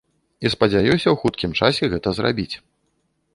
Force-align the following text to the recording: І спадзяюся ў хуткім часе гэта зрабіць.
І 0.45 0.51
спадзяюся 0.53 0.97
ў 0.99 1.13
хуткім 1.23 1.51
часе 1.61 1.91
гэта 1.93 2.15
зрабіць. 2.21 2.51